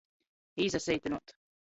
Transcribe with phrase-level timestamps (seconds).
[0.65, 1.37] Īsaseitynuot.